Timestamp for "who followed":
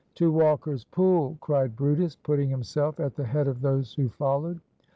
3.93-4.59